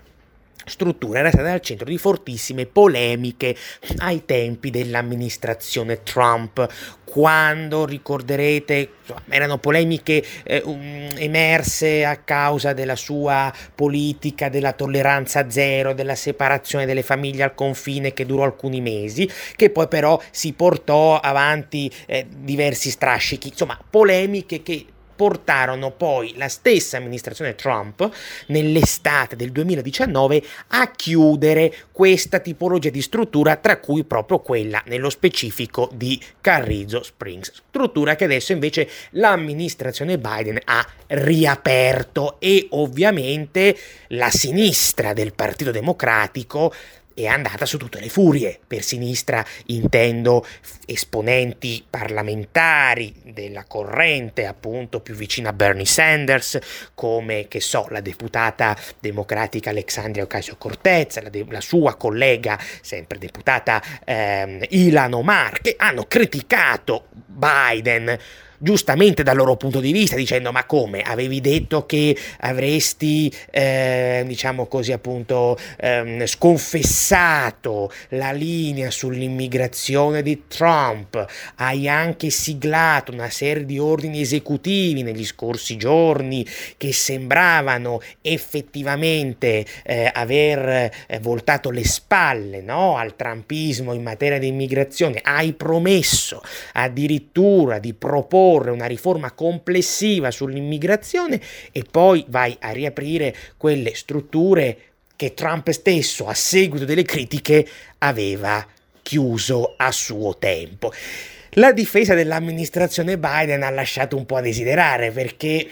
[0.65, 3.57] struttura era stata al centro di fortissime polemiche
[3.99, 6.67] ai tempi dell'amministrazione Trump,
[7.05, 8.91] quando ricorderete
[9.31, 16.85] erano polemiche eh, um, emerse a causa della sua politica della tolleranza zero, della separazione
[16.85, 22.27] delle famiglie al confine che durò alcuni mesi, che poi però si portò avanti eh,
[22.29, 24.85] diversi strascichi, insomma polemiche che
[25.19, 28.09] portarono poi la stessa amministrazione Trump
[28.47, 35.91] nell'estate del 2019 a chiudere questa tipologia di struttura, tra cui proprio quella nello specifico
[35.93, 43.77] di Carrizo Springs, struttura che adesso invece l'amministrazione Biden ha riaperto e ovviamente
[44.09, 46.73] la sinistra del Partito Democratico
[47.25, 48.59] è andata su tutte le furie.
[48.67, 50.47] Per sinistra intendo
[50.87, 56.59] esponenti parlamentari della corrente, appunto più vicina a Bernie Sanders,
[56.95, 63.83] come che so, la deputata democratica Alexandria Ocasio-Cortez, la, de- la, sua collega, sempre deputata
[64.05, 68.19] ehm, Ilan Omar, che hanno criticato Biden
[68.59, 71.03] giustamente dal loro punto di vista, dicendo ma come?
[71.03, 81.25] Avevi detto che avresti, eh, diciamo così appunto, ehm, sconfessato la linea sull'immigrazione di Trump,
[81.57, 86.45] hai anche siglato una serie di ordini esecutivi negli scorsi giorni
[86.77, 94.49] che sembravano effettivamente eh, aver eh, voltato le spalle no, al trumpismo in materia di
[94.49, 96.43] immigrazione, hai promesso
[96.73, 101.39] addirittura di proporre proporre una riforma complessiva sull'immigrazione
[101.71, 104.79] e poi vai a riaprire quelle strutture
[105.17, 107.67] che Trump stesso, a seguito delle critiche,
[107.99, 108.67] aveva
[109.03, 110.93] chiuso a suo tempo.
[111.53, 115.69] La difesa dell'amministrazione Biden ha lasciato un po' a desiderare perché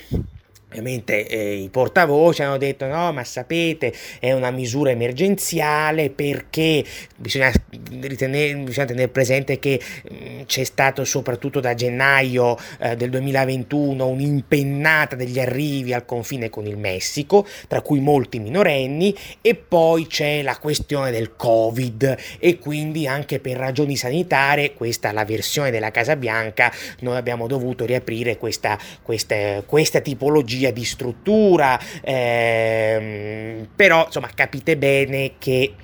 [0.77, 6.85] Ovviamente eh, i portavoce hanno detto no, ma sapete, è una misura emergenziale perché
[7.17, 7.51] bisogna,
[8.01, 14.07] ritenere, bisogna tenere presente che mh, mm, c'è stato soprattutto da gennaio eh, del 2021
[14.07, 20.43] un'impennata degli arrivi al confine con il Messico, tra cui molti minorenni, e poi c'è
[20.43, 22.17] la questione del Covid.
[22.39, 27.47] E quindi anche per ragioni sanitarie, questa è la versione della Casa Bianca, noi abbiamo
[27.47, 35.74] dovuto riaprire questa, questa, questa tipologia tipologia di struttura, ehm, però insomma capite bene che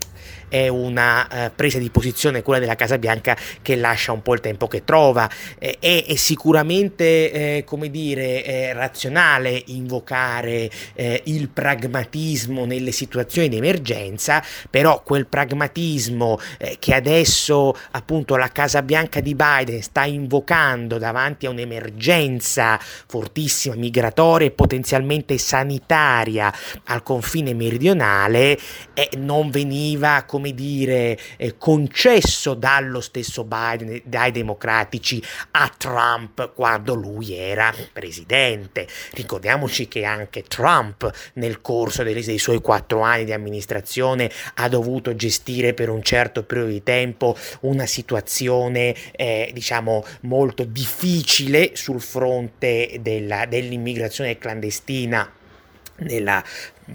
[0.53, 4.41] è una eh, presa di posizione, quella della Casa Bianca, che lascia un po' il
[4.41, 5.27] tempo che trova.
[5.59, 13.57] Eh, è, è, sicuramente, eh, come dire, razionale invocare eh, il pragmatismo nelle situazioni di
[13.57, 20.99] emergenza, però quel pragmatismo eh, che adesso appunto la Casa Bianca di Biden sta invocando
[20.99, 26.53] davanti a un'emergenza fortissima migratoria e potenzialmente sanitaria
[26.85, 28.59] al confine meridionale
[28.93, 36.95] eh, non veniva, come dire, eh, concesso dallo stesso Biden, dai democratici a Trump quando
[36.95, 38.89] lui era presidente.
[39.13, 45.15] Ricordiamoci che anche Trump nel corso dei, dei suoi quattro anni di amministrazione ha dovuto
[45.15, 52.99] gestire per un certo periodo di tempo una situazione eh, diciamo molto difficile sul fronte
[53.01, 55.31] della, dell'immigrazione clandestina
[55.97, 56.43] nella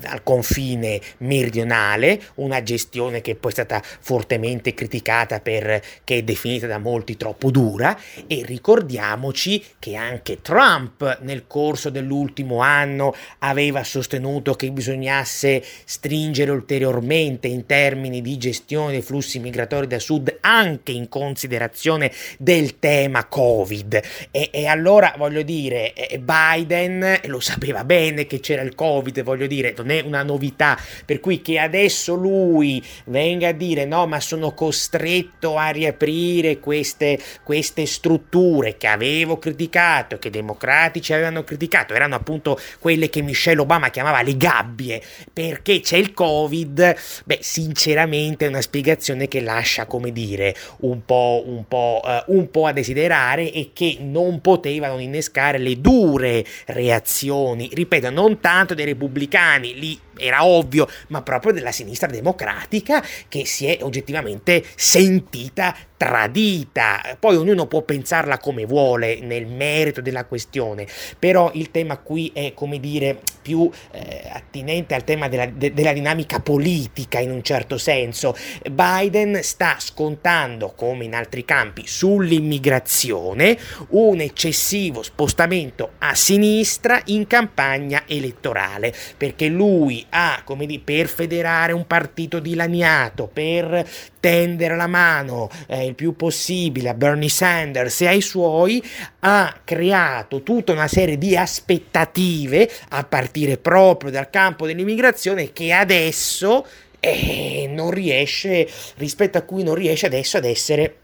[0.03, 6.77] al confine meridionale, una gestione che poi è stata fortemente criticata perché è definita da
[6.77, 14.71] molti troppo dura e ricordiamoci che anche Trump nel corso dell'ultimo anno aveva sostenuto che
[14.71, 22.11] bisognasse stringere ulteriormente in termini di gestione dei flussi migratori da sud anche in considerazione
[22.37, 24.01] del tema Covid.
[24.31, 29.73] E, e allora voglio dire Biden lo sapeva bene che c'era il Covid, voglio dire
[29.77, 34.53] non è una novità, per cui che adesso lui venga a dire no, ma sono
[34.53, 42.15] costretto a riaprire queste, queste strutture che avevo criticato, che i democratici avevano criticato, erano
[42.15, 48.49] appunto quelle che Michelle Obama chiamava le gabbie, perché c'è il Covid, beh, sinceramente è
[48.49, 53.51] una spiegazione che lascia, come dire, un po', un po', uh, un po' a desiderare
[53.51, 60.45] e che non potevano innescare le dure reazioni, ripeto, non tanto dei repubblicani, lì era
[60.45, 67.17] ovvio, ma proprio della sinistra democratica che si è oggettivamente sentita tradita.
[67.19, 70.87] Poi ognuno può pensarla come vuole nel merito della questione,
[71.17, 75.93] però il tema qui è, come dire, più eh, attinente al tema della, de, della
[75.93, 78.35] dinamica politica in un certo senso.
[78.69, 83.57] Biden sta scontando, come in altri campi, sull'immigrazione
[83.89, 91.73] un eccessivo spostamento a sinistra in campagna elettorale, perché lui ha, come dire, per federare
[91.73, 93.87] un partito dilaniato, per
[94.19, 98.83] tendere la mano eh, il più possibile a Bernie Sanders e ai suoi,
[99.19, 106.65] ha creato tutta una serie di aspettative a partire proprio dal campo dell'immigrazione che adesso
[106.99, 110.95] eh, non riesce, rispetto a cui non riesce adesso ad essere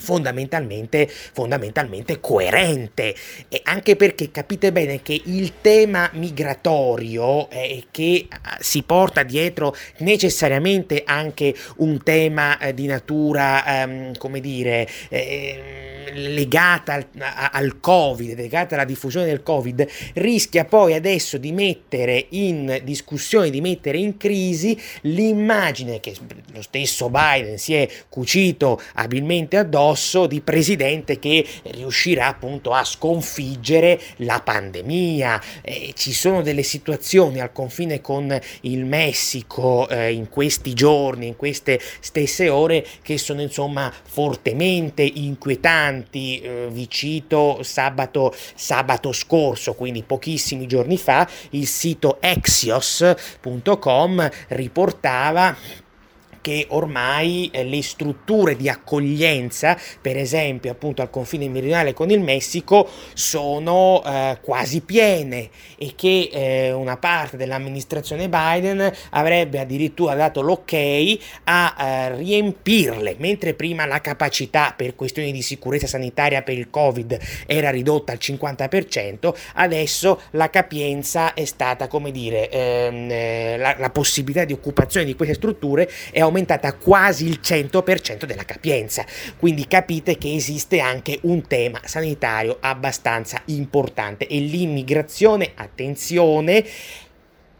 [0.00, 3.14] fondamentalmente, fondamentalmente coerente.
[3.48, 8.26] E anche perché capite bene che il tema migratorio eh, che
[8.60, 16.94] si porta dietro necessariamente anche un tema eh, di natura ehm, come dire eh, legata
[16.94, 17.06] al,
[17.52, 23.60] al, Covid, legata alla diffusione del Covid, rischia poi adesso di mettere in discussione, di
[23.60, 26.14] mettere in crisi l'immagine che
[26.52, 29.89] lo stesso Biden si è cucito abilmente addosso
[30.26, 35.40] di presidente che riuscirà appunto a sconfiggere la pandemia.
[35.62, 41.36] Eh, ci sono delle situazioni al confine con il Messico eh, in questi giorni, in
[41.36, 50.02] queste stesse ore, che sono insomma fortemente inquietanti eh, vi cito sabato, sabato scorso, quindi
[50.02, 53.68] pochissimi giorni fa, il sito Exios.com
[54.48, 55.56] riportava
[56.40, 62.20] che ormai eh, le strutture di accoglienza, per esempio appunto al confine meridionale con il
[62.20, 70.40] Messico, sono eh, quasi piene e che eh, una parte dell'amministrazione Biden avrebbe addirittura dato
[70.40, 70.58] l'ok
[71.44, 77.18] a eh, riempirle, mentre prima la capacità per questioni di sicurezza sanitaria per il Covid
[77.46, 83.90] era ridotta al 50%, adesso la capienza è stata, come dire, ehm, eh, la, la
[83.90, 86.29] possibilità di occupazione di queste strutture è aumentata
[86.78, 89.04] quasi il 100% della capienza.
[89.36, 96.64] Quindi capite che esiste anche un tema sanitario abbastanza importante e l'immigrazione, attenzione,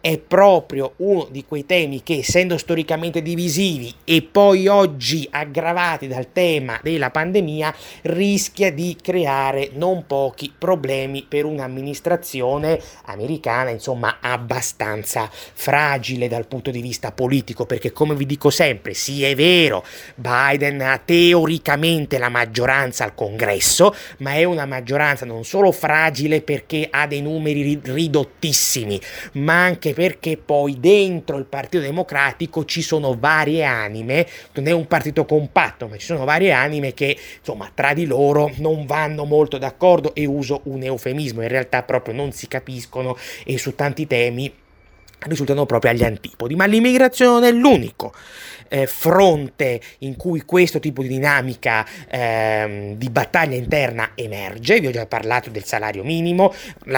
[0.01, 6.33] è proprio uno di quei temi che, essendo storicamente divisivi e poi oggi aggravati dal
[6.33, 16.29] tema della pandemia, rischia di creare non pochi problemi per un'amministrazione americana, insomma, abbastanza fragile
[16.29, 19.85] dal punto di vista politico, perché come vi dico sempre, sì è vero,
[20.15, 26.89] Biden ha teoricamente la maggioranza al congresso, ma è una maggioranza non solo fragile perché
[26.91, 29.01] ha dei numeri ridottissimi,
[29.33, 34.71] ma anche anche perché poi dentro il Partito Democratico ci sono varie anime, non è
[34.73, 39.25] un partito compatto, ma ci sono varie anime che insomma tra di loro non vanno
[39.25, 44.07] molto d'accordo e uso un eufemismo, in realtà proprio non si capiscono e su tanti
[44.07, 44.53] temi
[45.27, 48.13] risultano proprio agli antipodi, ma l'immigrazione è l'unico
[48.71, 54.81] eh, fronte in cui questo tipo di dinamica eh, di battaglia interna emerge.
[54.81, 56.55] Vi ho già parlato del salario minimo,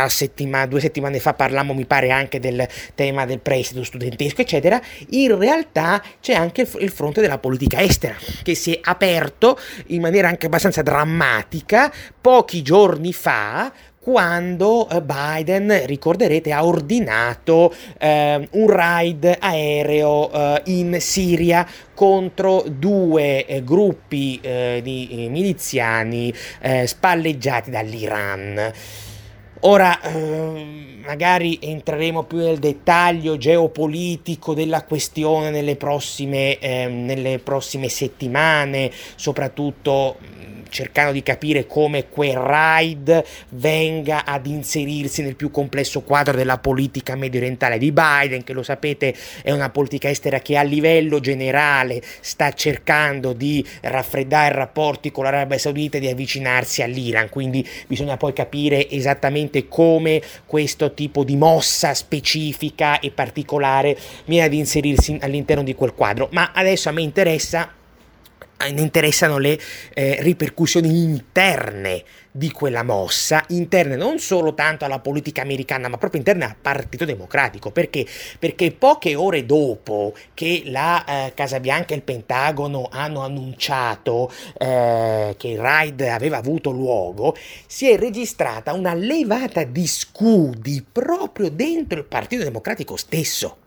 [0.07, 4.81] settima, due settimane fa parlammo, mi pare, anche del tema del prestito studentesco, eccetera.
[5.11, 9.59] In realtà c'è anche il fronte della politica estera che si è aperto
[9.89, 18.49] in maniera anche abbastanza drammatica pochi giorni fa quando eh, Biden, ricorderete, ha ordinato eh,
[18.51, 26.35] un raid aereo eh, in Siria contro due eh, gruppi eh, di eh, miliziani
[26.85, 28.73] spalleggiati dall'Iran.
[29.65, 29.97] Ora,
[31.05, 40.17] magari entreremo più nel dettaglio geopolitico della questione nelle prossime, nelle prossime settimane, soprattutto
[40.73, 47.15] cercando di capire come quel raid venga ad inserirsi nel più complesso quadro della politica
[47.15, 52.03] medio orientale di Biden, che lo sapete è una politica estera che a livello generale
[52.21, 58.17] sta cercando di raffreddare i rapporti con l'Arabia Saudita e di avvicinarsi all'Iran, quindi bisogna
[58.17, 65.63] poi capire esattamente come questo tipo di mossa specifica e particolare viene ad inserirsi all'interno
[65.63, 66.29] di quel quadro.
[66.33, 67.81] Ma adesso a me interessa
[68.71, 69.59] ne interessano le
[69.95, 72.05] eh, ripercussioni interne
[72.35, 77.05] di quella mossa, interne non solo tanto alla politica americana, ma proprio interne al Partito
[77.05, 77.71] Democratico.
[77.71, 78.07] Perché?
[78.39, 85.35] Perché poche ore dopo che la eh, Casa Bianca e il Pentagono hanno annunciato eh,
[85.37, 87.37] che il raid aveva avuto luogo,
[87.67, 93.59] si è registrata una levata di scudi proprio dentro il Partito Democratico stesso.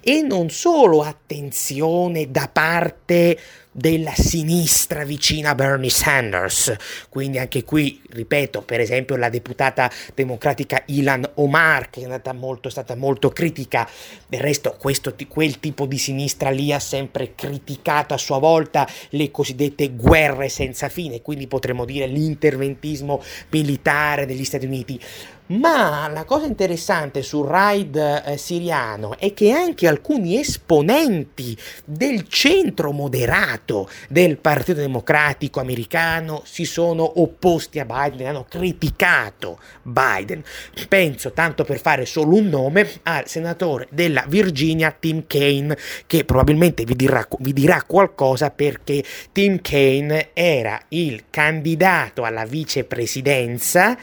[0.00, 3.38] E non solo attenzione da parte
[3.76, 6.76] della sinistra vicina a Bernie Sanders.
[7.08, 12.68] Quindi anche qui, ripeto, per esempio la deputata democratica Ilan Omar, che è stata molto,
[12.68, 13.88] stata molto critica,
[14.28, 19.32] del resto questo, quel tipo di sinistra lì ha sempre criticato a sua volta le
[19.32, 23.20] cosiddette guerre senza fine, quindi potremmo dire l'interventismo
[23.50, 25.00] militare degli Stati Uniti.
[25.46, 32.92] Ma la cosa interessante sul raid eh, siriano è che anche alcuni esponenti del centro
[32.92, 40.42] moderato del Partito Democratico americano si sono opposti a Biden, hanno criticato Biden.
[40.88, 45.76] Penso, tanto per fare solo un nome, al senatore della Virginia Tim Kaine,
[46.06, 53.98] che probabilmente vi dirà, vi dirà qualcosa perché Tim Kaine era il candidato alla vicepresidenza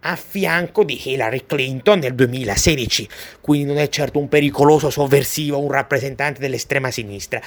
[0.00, 3.08] a fianco di Hillary Clinton nel 2016,
[3.40, 7.40] quindi non è certo un pericoloso sovversivo, un rappresentante dell'estrema sinistra.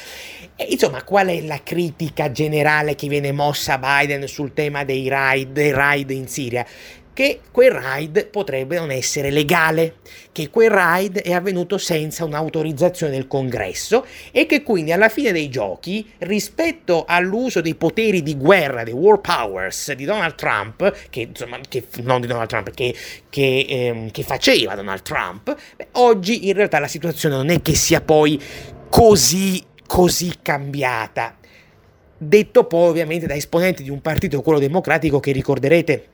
[0.55, 5.07] E, insomma, qual è la critica generale che viene mossa a Biden sul tema dei
[5.07, 6.65] raid, dei raid in Siria?
[7.14, 9.95] Che quel raid potrebbe non essere legale,
[10.32, 15.49] che quel raid è avvenuto senza un'autorizzazione del congresso e che quindi alla fine dei
[15.49, 21.59] giochi, rispetto all'uso dei poteri di guerra, dei war powers di Donald Trump, che insomma,
[21.68, 22.95] che, non di Donald Trump, che,
[23.30, 27.76] che, ehm, che faceva Donald Trump, beh, oggi in realtà la situazione non è che
[27.76, 28.41] sia poi
[28.89, 31.36] così, così cambiata.
[32.18, 36.11] Detto poi ovviamente da esponenti di un partito, quello democratico, che ricorderete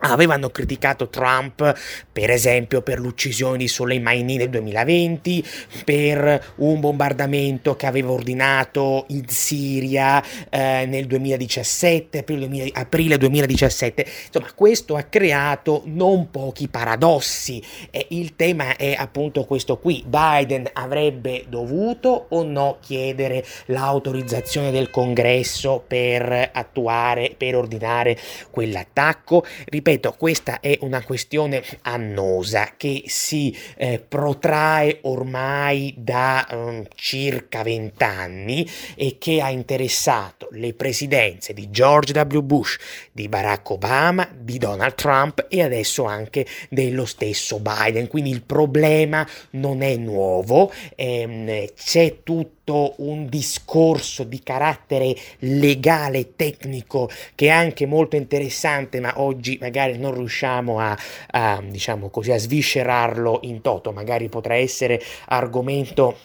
[0.00, 1.74] Avevano criticato Trump,
[2.12, 5.44] per esempio, per l'uccisione di Soleimani nel 2020,
[5.84, 14.06] per un bombardamento che aveva ordinato in Siria eh, nel 2017, aprile, aprile 2017.
[14.26, 17.62] Insomma, questo ha creato non pochi paradossi.
[17.90, 20.04] E il tema è appunto questo qui.
[20.06, 28.18] Biden avrebbe dovuto o no chiedere l'autorizzazione del congresso per attuare, per ordinare
[28.50, 29.44] quell'attacco?
[29.64, 29.85] ripeto,
[30.16, 39.16] questa è una questione annosa che si eh, protrae ormai da um, circa vent'anni e
[39.18, 42.40] che ha interessato le presidenze di George W.
[42.40, 42.78] Bush,
[43.12, 48.08] di Barack Obama, di Donald Trump e adesso anche dello stesso Biden.
[48.08, 57.08] Quindi il problema non è nuovo, ehm, c'è tutto un discorso di carattere legale tecnico
[57.34, 60.96] che è anche molto interessante, ma oggi magari non riusciamo a,
[61.30, 66.16] a diciamo così, a sviscerarlo in toto, magari potrà essere argomento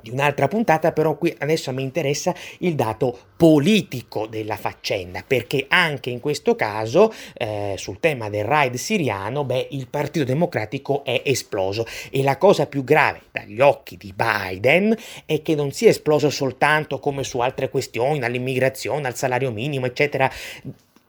[0.00, 6.10] di un'altra puntata, però qui adesso mi interessa il dato politico della faccenda, perché anche
[6.10, 11.86] in questo caso, eh, sul tema del raid siriano, beh, il Partito Democratico è esploso.
[12.10, 16.98] E la cosa più grave dagli occhi di Biden è che non sia esploso soltanto
[16.98, 20.30] come su altre questioni, dall'immigrazione al salario minimo, eccetera,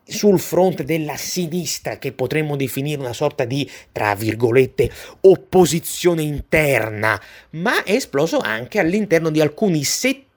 [0.10, 4.92] sul fronte della sinistra che potremmo definire una sorta di, tra virgolette,
[5.22, 10.28] opposizione interna, ma è esploso anche all'interno di alcuni settori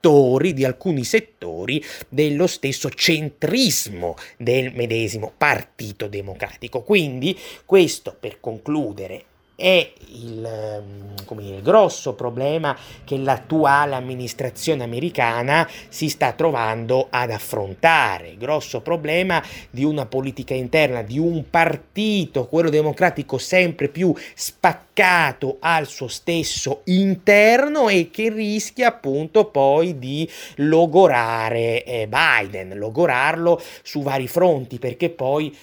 [0.52, 6.82] di alcuni settori dello stesso centrismo del medesimo Partito Democratico.
[6.82, 9.26] Quindi questo per concludere
[9.62, 17.30] è il, ehm, dire, il, grosso problema che l'attuale amministrazione americana si sta trovando ad
[17.30, 19.40] affrontare, il grosso problema
[19.70, 26.80] di una politica interna, di un partito, quello democratico, sempre più spaccato al suo stesso
[26.86, 35.08] interno e che rischia appunto poi di logorare eh, Biden, logorarlo su vari fronti, perché
[35.08, 35.56] poi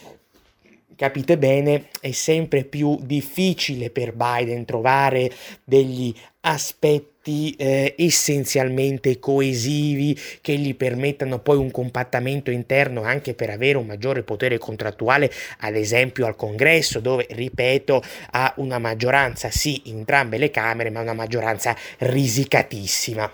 [1.00, 5.32] capite bene, è sempre più difficile per Biden trovare
[5.64, 13.78] degli aspetti eh, essenzialmente coesivi che gli permettano poi un compattamento interno anche per avere
[13.78, 20.00] un maggiore potere contrattuale, ad esempio al congresso, dove, ripeto, ha una maggioranza sì in
[20.00, 23.32] entrambe le Camere, ma una maggioranza risicatissima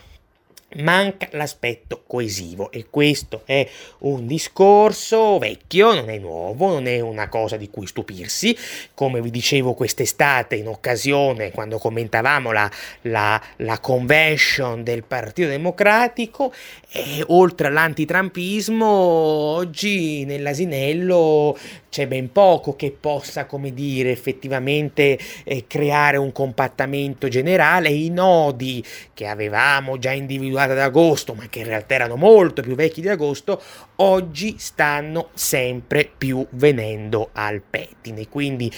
[0.77, 3.67] manca l'aspetto coesivo e questo è
[3.99, 8.57] un discorso vecchio, non è nuovo, non è una cosa di cui stupirsi.
[8.93, 12.69] Come vi dicevo quest'estate in occasione, quando commentavamo la,
[13.03, 16.51] la, la convention del Partito Democratico,
[16.91, 21.57] e oltre all'antitrampismo, oggi nell'asinello
[21.95, 27.87] c'è ben poco che possa, come dire, effettivamente eh, creare un compattamento generale.
[27.87, 28.83] I nodi
[29.13, 33.07] che avevamo già individuato ad agosto, ma che in realtà erano molto più vecchi di
[33.07, 33.61] agosto,
[33.95, 38.27] oggi stanno sempre più venendo al pettine.
[38.27, 38.69] Quindi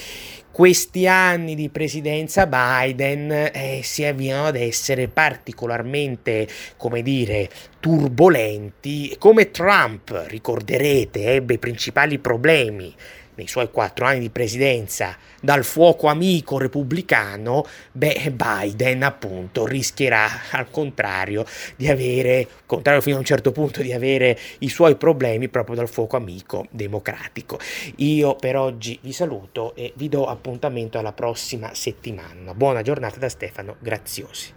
[0.58, 7.48] questi anni di presidenza Biden eh, si avviano ad essere particolarmente, come dire,
[7.78, 12.92] turbolenti, come Trump, ricorderete, ebbe i principali problemi
[13.38, 20.68] nei suoi quattro anni di presidenza dal fuoco amico repubblicano, beh, Biden appunto rischierà al
[20.70, 25.76] contrario di avere, contrario fino a un certo punto, di avere i suoi problemi proprio
[25.76, 27.58] dal fuoco amico democratico.
[27.96, 32.52] Io per oggi vi saluto e vi do appuntamento alla prossima settimana.
[32.54, 34.52] Buona giornata da Stefano Graziosi.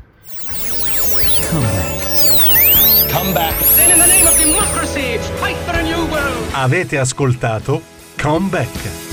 [1.51, 3.11] Come back.
[3.13, 3.59] Come back.
[6.53, 9.10] Avete ascoltato Come Back.